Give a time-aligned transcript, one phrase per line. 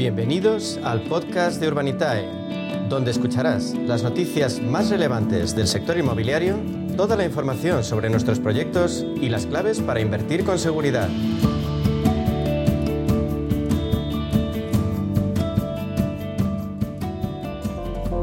[0.00, 2.26] Bienvenidos al podcast de Urbanitae,
[2.88, 6.56] donde escucharás las noticias más relevantes del sector inmobiliario,
[6.96, 11.06] toda la información sobre nuestros proyectos y las claves para invertir con seguridad.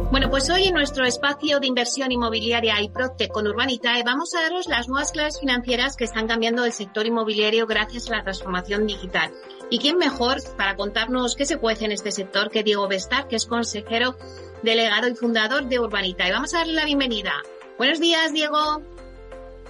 [0.09, 4.41] Bueno, pues hoy en nuestro espacio de inversión inmobiliaria y Procte con Urbanitae vamos a
[4.41, 8.87] daros las nuevas claves financieras que están cambiando el sector inmobiliario gracias a la transformación
[8.87, 9.31] digital.
[9.69, 13.35] ¿Y quién mejor para contarnos qué se cuece en este sector que Diego Bestar, que
[13.35, 14.15] es consejero
[14.63, 16.31] delegado y fundador de Urbanitae?
[16.31, 17.33] Vamos a darle la bienvenida.
[17.77, 18.81] Buenos días, Diego.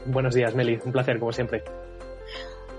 [0.05, 0.79] Buenos días, Meli.
[0.85, 1.63] Un placer, como siempre.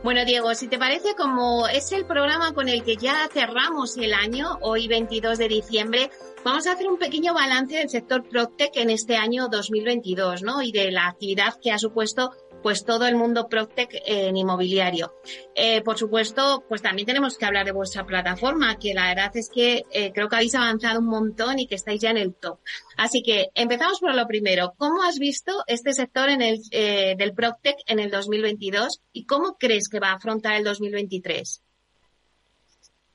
[0.05, 4.15] Bueno, Diego, si te parece, como es el programa con el que ya cerramos el
[4.15, 6.11] año, hoy 22 de diciembre,
[6.45, 10.63] vamos a hacer un pequeño balance del sector PropTech en este año 2022, ¿no?
[10.63, 12.31] Y de la actividad que ha supuesto
[12.63, 15.15] pues todo el mundo PropTech en inmobiliario.
[15.55, 19.51] Eh, por supuesto, pues también tenemos que hablar de vuestra plataforma, que la verdad es
[19.53, 22.59] que eh, creo que habéis avanzado un montón y que estáis ya en el top.
[22.97, 24.75] Así que empezamos por lo primero.
[24.77, 29.57] ¿Cómo has visto este sector en el, eh, del PropTech en el 2022 y cómo
[29.59, 31.63] crees que va a afrontar el 2023?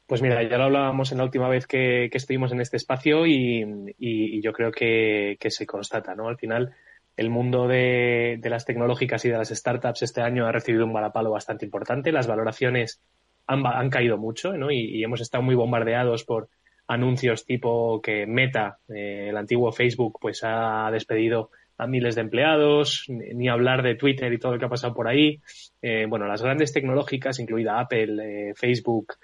[0.05, 4.41] Pues mira, ya lo hablábamos en la última vez que, estuvimos en este espacio y,
[4.41, 6.27] yo creo que, se constata, ¿no?
[6.27, 6.75] Al final,
[7.15, 11.31] el mundo de, las tecnológicas y de las startups este año ha recibido un balapalo
[11.31, 12.11] bastante importante.
[12.11, 13.01] Las valoraciones
[13.45, 14.71] han, caído mucho ¿no?
[14.71, 16.49] y, hemos estado muy bombardeados por
[16.87, 23.05] anuncios tipo que Meta, eh, el antiguo Facebook, pues ha despedido a miles de empleados,
[23.07, 25.39] ni, hablar de Twitter y todo lo que ha pasado por ahí.
[25.81, 29.15] Eh, bueno, las grandes tecnológicas, incluida Apple, eh, Facebook,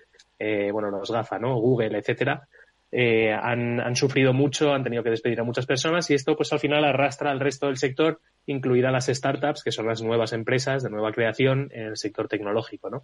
[0.72, 1.60] bueno, los GAFA, ¿no?
[1.60, 2.48] Google, etcétera,
[2.92, 6.60] eh, han, sufrido mucho, han tenido que despedir a muchas personas y esto pues al
[6.60, 10.90] final arrastra al resto del sector, incluida las startups, que son las nuevas empresas de
[10.90, 13.04] nueva creación en el sector tecnológico, ¿no?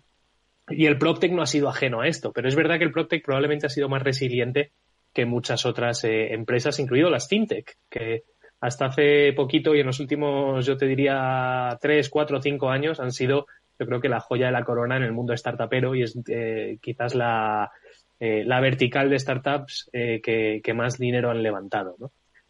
[0.68, 3.24] Y el PropTech no ha sido ajeno a esto, pero es verdad que el PropTech
[3.24, 4.72] probablemente ha sido más resiliente
[5.14, 8.24] que muchas otras eh, empresas, incluido las FinTech, que
[8.60, 13.12] hasta hace poquito y en los últimos, yo te diría, tres, cuatro, cinco años han
[13.12, 13.46] sido,
[13.78, 16.80] yo creo que la joya de la corona en el mundo startupero y es eh,
[16.82, 17.72] quizás la,
[18.20, 21.96] eh, la vertical de startups eh, que, más dinero han levantado.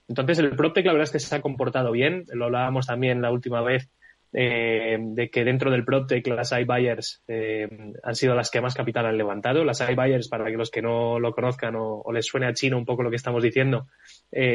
[0.08, 2.26] Entonces, el PropTech la verdad es que se ha comportado bien.
[2.32, 3.90] Lo hablábamos también la última vez
[4.34, 7.24] eh, de que dentro del PropTech las iBuyers
[8.04, 9.64] han sido las que más capital han levantado.
[9.64, 12.86] Las iBuyers, para que los que no lo conozcan o, les suene a chino un
[12.86, 13.88] poco lo que estamos diciendo,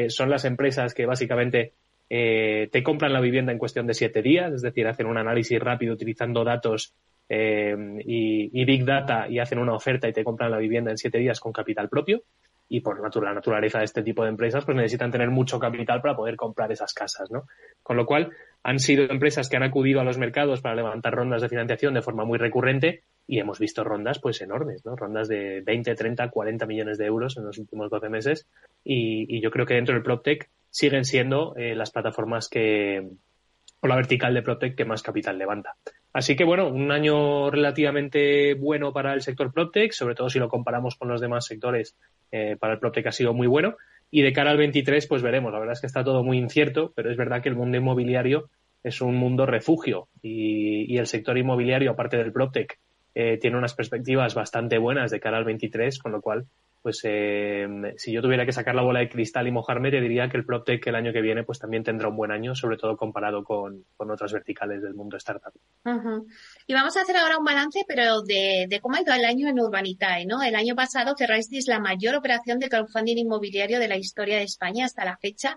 [0.09, 1.73] son las empresas que básicamente
[2.09, 5.95] te compran la vivienda en cuestión de siete días, es decir, hacen un análisis rápido
[5.95, 6.95] utilizando datos
[7.33, 11.19] eh, y, Big Data y hacen una oferta y te compran la vivienda en siete
[11.19, 12.23] días con capital propio.
[12.69, 16.15] Y por la naturaleza de este tipo de empresas, pues necesitan tener mucho capital para
[16.15, 17.47] poder comprar esas casas, ¿no?
[17.83, 18.31] Con lo cual,
[18.63, 22.03] han sido empresas que han acudido a los mercados para levantar rondas de financiación de
[22.03, 24.95] forma muy recurrente y hemos visto rondas pues enormes, ¿no?
[24.97, 28.47] Rondas de 20, 30, 40 millones de euros en los últimos 12 meses
[28.85, 33.09] y, yo creo que dentro del PropTech siguen siendo eh, las plataformas que,
[33.81, 35.75] o la vertical de PropTech que más capital levanta.
[36.13, 40.49] Así que bueno, un año relativamente bueno para el sector PropTech, sobre todo si lo
[40.49, 41.97] comparamos con los demás sectores,
[42.33, 43.77] eh, para el PropTech ha sido muy bueno.
[44.11, 45.53] Y de cara al 23, pues veremos.
[45.53, 48.51] La verdad es que está todo muy incierto, pero es verdad que el mundo inmobiliario
[48.83, 52.79] es un mundo refugio y, el sector inmobiliario, aparte del PropTech,
[53.15, 56.47] eh, tiene unas perspectivas bastante buenas de cara al 23, con lo cual
[56.83, 60.29] pues eh, si yo tuviera que sacar la bola de cristal y mojarme, te diría
[60.29, 62.97] que el PropTech el año que viene pues también tendrá un buen año, sobre todo
[62.97, 65.53] comparado con, otras verticales del mundo startup.
[66.67, 69.49] Y vamos a hacer ahora un balance, pero de, de, cómo ha ido el año
[69.49, 70.43] en Urbanitae, ¿no?
[70.43, 74.87] El año pasado cerrasteis la mayor operación de crowdfunding inmobiliario de la historia de España
[74.87, 75.55] hasta la fecha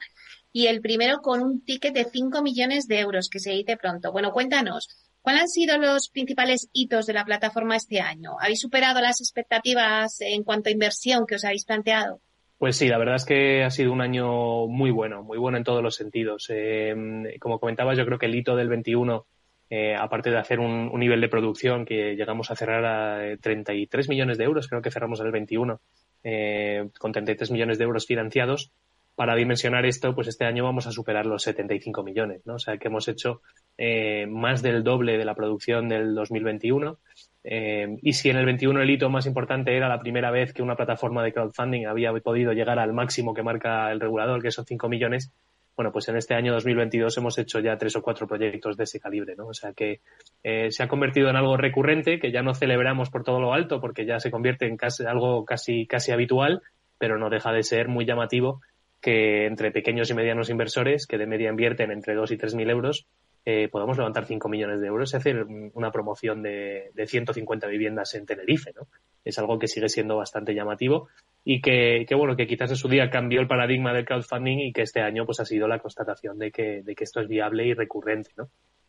[0.52, 4.12] y el primero con un ticket de 5 millones de euros, que se dice pronto.
[4.12, 4.88] Bueno, cuéntanos,
[5.24, 8.32] ¿Cuáles han sido los principales hitos de la plataforma este año?
[8.42, 12.20] ¿Habéis superado las expectativas en cuanto a inversión que os habéis planteado?
[12.58, 15.64] Pues sí, la verdad es que ha sido un año muy bueno, muy bueno en
[15.64, 16.48] todos los sentidos.
[16.50, 16.94] Eh,
[17.40, 19.26] como comentabas, yo creo que el hito del 21,
[19.70, 24.38] eh, aparte de hacer un, nivel de producción que llegamos a cerrar a 33 millones
[24.38, 25.80] de euros, creo que cerramos el 21,
[26.26, 28.74] eh, con 33 millones de euros financiados,
[29.16, 32.56] para dimensionar esto, pues este año vamos a superar los 75 millones, ¿no?
[32.56, 33.42] O sea que hemos hecho
[33.78, 36.98] eh, más del doble de la producción del 2021.
[37.44, 40.64] Eh, y si en el 21 el hito más importante era la primera vez que
[40.64, 44.66] una plataforma de crowdfunding había podido llegar al máximo que marca el regulador, que son
[44.66, 45.32] 5 millones,
[45.76, 49.00] bueno, pues en este año 2022 hemos hecho ya tres o cuatro proyectos de ese
[49.00, 49.48] calibre, ¿no?
[49.48, 50.02] O sea que
[50.44, 53.82] eh, se ha convertido en algo recurrente, que ya no celebramos por todo lo alto,
[53.82, 54.78] porque ya se convierte en
[55.08, 56.62] algo casi, casi habitual,
[57.00, 58.62] pero no deja de ser muy llamativo
[59.04, 62.70] que entre pequeños y medianos inversores, que de media invierten entre 2 y 3 mil
[62.70, 63.06] euros,
[63.46, 68.16] eh, podemos levantar 5 millones de euros y hacer una promoción de, de 150 viviendas
[68.16, 68.88] en Tenerife, ¿no?
[69.26, 71.10] Es algo que sigue siendo bastante llamativo
[71.44, 74.84] y que, bueno, que quizás en su día cambió el paradigma del crowdfunding y que
[74.84, 77.74] este año pues ha sido la constatación de que, de que esto es viable y
[77.74, 78.48] recurrente, ¿no?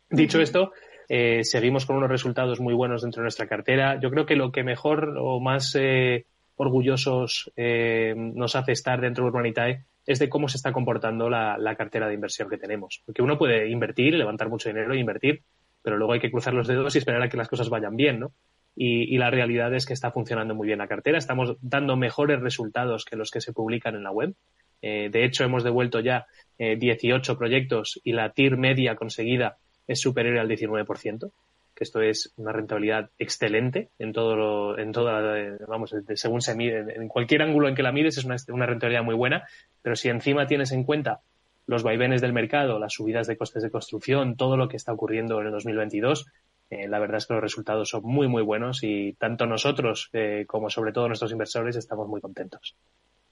[0.09, 0.71] Dicho esto,
[1.09, 3.99] eh, seguimos con unos resultados muy buenos dentro de nuestra cartera.
[3.99, 6.25] Yo creo que lo que mejor o más eh,
[6.55, 11.75] orgullosos eh, nos hace estar dentro de Urbanitae es de cómo se está comportando la,
[11.77, 13.01] cartera de inversión que tenemos.
[13.05, 15.43] Porque uno puede invertir, levantar mucho dinero e invertir,
[15.81, 18.19] pero luego hay que cruzar los dedos y esperar a que las cosas vayan bien,
[18.19, 18.31] ¿no?
[18.77, 21.17] Y, la realidad es que está funcionando muy bien la cartera.
[21.17, 24.35] Estamos dando mejores resultados que los que se publican en la web.
[24.81, 26.27] Eh, de hecho, hemos devuelto ya
[26.59, 31.31] 18 eh, proyectos y la TIR media conseguida es superior al 19%
[31.75, 36.95] que esto es una rentabilidad excelente en todo lo, en toda, vamos, según se mide,
[36.95, 39.43] en cualquier ángulo en que la mides es una, una rentabilidad muy buena,
[39.81, 41.19] pero si encima tienes en cuenta
[41.67, 45.39] los vaivenes del mercado, las subidas de costes de construcción, todo lo que está ocurriendo
[45.41, 46.27] en el 2022,
[46.69, 50.45] eh, la verdad es que los resultados son muy, muy buenos y tanto nosotros eh,
[50.47, 52.75] como sobre todo nuestros inversores estamos muy contentos.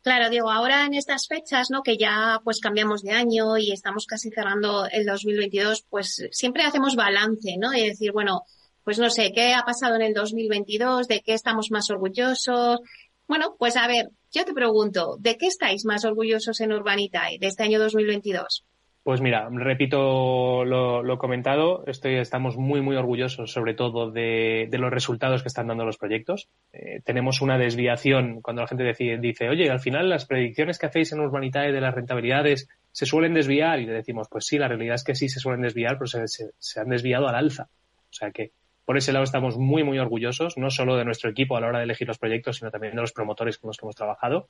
[0.04, 1.82] Claro, Diego, ahora en estas fechas, ¿no?
[1.82, 6.98] Que ya pues cambiamos de año y estamos casi cerrando el 2022, pues siempre hacemos
[6.98, 7.74] balance, ¿no?
[7.74, 8.44] Y decir, bueno,
[8.84, 11.08] pues no sé, ¿qué ha pasado en el 2022?
[11.08, 12.82] ¿De qué estamos más orgullosos?
[13.30, 17.48] Bueno, pues a ver, yo te pregunto, ¿de qué estáis más orgullosos en Urbanitae de
[17.48, 18.66] este año 2022?
[19.04, 25.42] Pues mira, repito lo, comentado, estoy, estamos muy, muy orgullosos sobre todo de, los resultados
[25.42, 26.48] que están dando los proyectos.
[26.72, 28.86] Eh, tenemos una desviación cuando la gente
[29.20, 33.34] dice, oye, al final las predicciones que hacéis en Urbanitae de las rentabilidades se suelen
[33.34, 36.08] desviar y le decimos, pues sí, la realidad es que sí se suelen desviar, pero
[36.08, 36.26] se,
[36.58, 37.68] se han desviado al alza.
[38.10, 38.54] O sea que
[38.86, 41.80] por ese lado estamos muy, muy orgullosos, no solo de nuestro equipo a la hora
[41.80, 44.50] de elegir los proyectos, sino también de los promotores con los que hemos trabajado.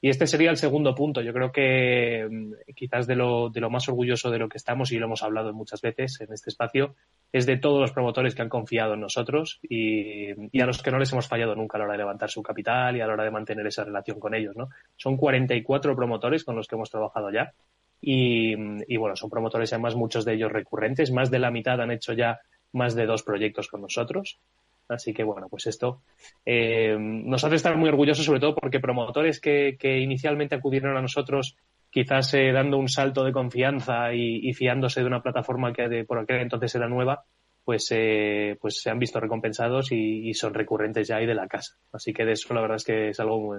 [0.00, 1.22] Y este sería el segundo punto.
[1.22, 4.92] Yo creo que mm, quizás de lo, de lo más orgulloso de lo que estamos,
[4.92, 6.94] y lo hemos hablado muchas veces en este espacio,
[7.32, 10.98] es de todos los promotores que han confiado en nosotros y, a los que no
[10.98, 13.24] les hemos fallado nunca a la hora de levantar su capital y a la hora
[13.24, 14.56] de mantener esa relación con ellos.
[14.56, 14.68] ¿no?
[14.96, 17.52] Son 44 promotores con los que hemos trabajado ya.
[18.00, 18.54] Y,
[18.86, 21.10] y bueno, son promotores además muchos de ellos recurrentes.
[21.10, 22.40] Más de la mitad han hecho ya
[22.72, 24.38] más de dos proyectos con nosotros.
[24.88, 26.02] Así que bueno, pues esto
[26.44, 31.56] eh, nos hace estar muy orgullosos, sobre todo porque promotores que, inicialmente acudieron a nosotros,
[31.90, 36.40] quizás eh, dando un salto de confianza y, fiándose de una plataforma que por aquel
[36.40, 37.24] entonces era nueva,
[37.64, 41.76] pues, eh, pues se han visto recompensados y, son recurrentes ya ahí de la casa.
[41.92, 43.54] Así que de eso la verdad es que es algo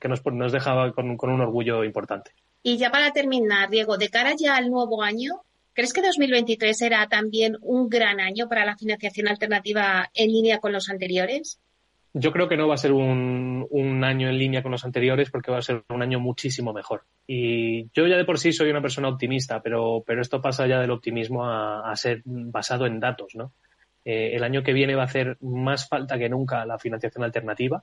[0.00, 2.30] que nos, nos deja con, con un orgullo importante.
[2.62, 5.42] Y ya para terminar, Diego, de cara ya al nuevo año,
[5.74, 10.72] ¿Crees que 2023 será también un gran año para la financiación alternativa en línea con
[10.72, 11.60] los anteriores?
[12.12, 15.50] Yo creo que no va a ser un, año en línea con los anteriores porque
[15.50, 17.02] va a ser un año muchísimo mejor.
[17.26, 20.92] Y yo ya de por sí soy una persona optimista, pero, esto pasa ya del
[20.92, 23.52] optimismo a, ser basado en datos, ¿no?
[24.04, 27.82] Eh, el año que viene va a hacer más falta que nunca la financiación alternativa.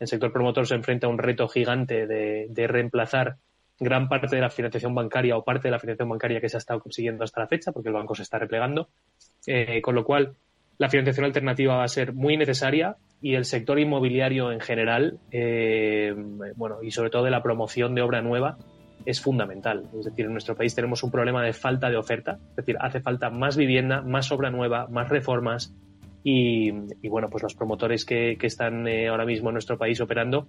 [0.00, 3.36] El sector promotor se enfrenta a un reto gigante de reemplazar
[3.80, 6.58] gran parte de la financiación bancaria o parte de la financiación bancaria que se ha
[6.58, 8.88] estado consiguiendo hasta la fecha, porque el banco se está replegando.
[9.46, 10.34] Eh, con lo cual,
[10.78, 16.14] la financiación alternativa va a ser muy necesaria y el sector inmobiliario en general, eh,
[16.56, 18.58] bueno, y sobre todo de la promoción de obra nueva,
[19.04, 19.84] es fundamental.
[19.98, 23.00] Es decir, en nuestro país tenemos un problema de falta de oferta, es decir, hace
[23.00, 25.74] falta más vivienda, más obra nueva, más reformas,
[26.24, 26.70] y,
[27.08, 30.48] bueno, pues los promotores que, están eh, ahora mismo en nuestro país operando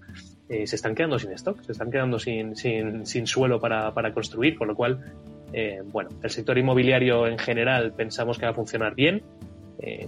[0.50, 4.58] eh, se están quedando sin stock, se están quedando sin, sin, suelo para, para, construir,
[4.58, 5.13] con lo cual,
[5.53, 9.22] eh, bueno, el sector inmobiliario en general pensamos que va a funcionar bien.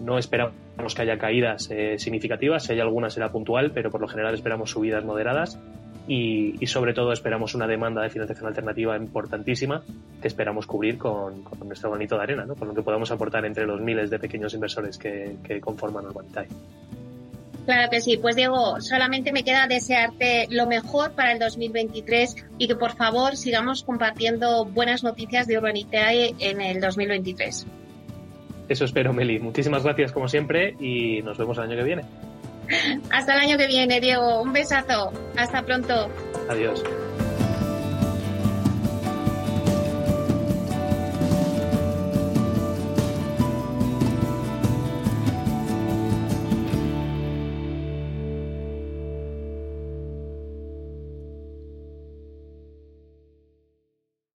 [0.01, 4.33] no esperamos que haya caídas significativas, si hay alguna será puntual, pero por lo general
[4.33, 5.59] esperamos subidas moderadas
[6.07, 9.83] y, sobre todo esperamos una demanda de financiación alternativa importantísima
[10.21, 12.55] que esperamos cubrir con, nuestro granito de arena, ¿no?
[12.55, 16.47] con lo que podamos aportar entre los miles de pequeños inversores que, conforman Urbanitae.
[17.65, 18.17] Claro que sí.
[18.17, 23.37] Pues Diego, solamente me queda desearte lo mejor para el 2023 y que por favor
[23.37, 27.67] sigamos compartiendo buenas noticias de Urbanitae en el 2023.
[28.67, 29.37] Eso espero, Meli.
[29.39, 32.03] Muchísimas gracias como siempre y nos vemos el año que viene.
[33.11, 34.41] Hasta el año que viene, Diego.
[34.41, 35.11] Un besazo.
[35.37, 36.09] Hasta pronto.
[36.49, 36.83] Adiós.